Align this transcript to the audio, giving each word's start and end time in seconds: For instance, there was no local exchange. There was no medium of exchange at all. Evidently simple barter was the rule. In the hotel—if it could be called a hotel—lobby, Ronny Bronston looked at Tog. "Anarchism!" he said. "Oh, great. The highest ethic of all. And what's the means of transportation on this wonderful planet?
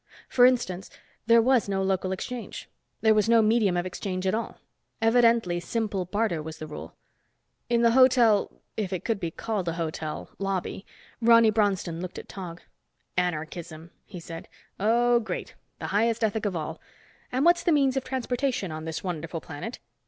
For 0.27 0.47
instance, 0.47 0.89
there 1.27 1.43
was 1.43 1.69
no 1.69 1.83
local 1.83 2.11
exchange. 2.11 2.67
There 3.01 3.13
was 3.13 3.29
no 3.29 3.43
medium 3.43 3.77
of 3.77 3.85
exchange 3.85 4.25
at 4.25 4.33
all. 4.33 4.57
Evidently 4.99 5.59
simple 5.59 6.05
barter 6.05 6.41
was 6.41 6.57
the 6.57 6.65
rule. 6.65 6.95
In 7.69 7.83
the 7.83 7.91
hotel—if 7.91 8.91
it 8.91 9.05
could 9.05 9.19
be 9.19 9.29
called 9.29 9.67
a 9.67 9.73
hotel—lobby, 9.73 10.87
Ronny 11.21 11.51
Bronston 11.51 12.01
looked 12.01 12.17
at 12.17 12.27
Tog. 12.27 12.63
"Anarchism!" 13.15 13.91
he 14.07 14.19
said. 14.19 14.47
"Oh, 14.79 15.19
great. 15.19 15.53
The 15.77 15.85
highest 15.93 16.23
ethic 16.23 16.47
of 16.47 16.55
all. 16.55 16.81
And 17.31 17.45
what's 17.45 17.61
the 17.61 17.71
means 17.71 17.95
of 17.95 18.03
transportation 18.03 18.71
on 18.71 18.85
this 18.85 19.03
wonderful 19.03 19.39
planet? 19.39 19.77